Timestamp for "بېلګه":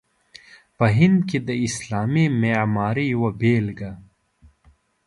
3.39-3.91